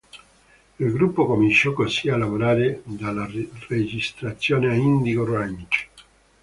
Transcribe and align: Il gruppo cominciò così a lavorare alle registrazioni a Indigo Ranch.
Il 0.79 0.91
gruppo 0.93 1.27
cominciò 1.27 1.73
così 1.73 2.09
a 2.09 2.17
lavorare 2.17 2.81
alle 3.01 3.49
registrazioni 3.67 4.65
a 4.65 4.73
Indigo 4.73 5.23
Ranch. 5.31 5.87